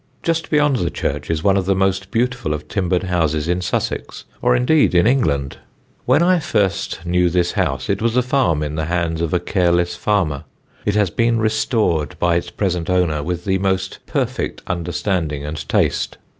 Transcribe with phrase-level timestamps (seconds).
[0.23, 4.25] Just beyond the church is one of the most beautiful of timbered houses in Sussex,
[4.41, 5.57] or indeed in England.
[6.05, 9.39] When I first knew this house it was a farm in the hands of a
[9.39, 10.45] careless farmer;
[10.85, 16.17] it has been restored by its present owner with the most perfect understanding and taste.